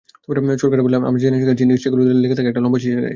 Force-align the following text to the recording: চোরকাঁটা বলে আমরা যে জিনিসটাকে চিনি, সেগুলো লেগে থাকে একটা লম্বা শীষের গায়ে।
চোরকাঁটা 0.61 0.83
বলে 0.83 0.95
আমরা 1.01 1.19
যে 1.19 1.27
জিনিসটাকে 1.27 1.57
চিনি, 1.57 1.73
সেগুলো 1.77 2.01
লেগে 2.15 2.35
থাকে 2.35 2.49
একটা 2.49 2.61
লম্বা 2.61 2.79
শীষের 2.79 2.93
গায়ে। 2.95 3.09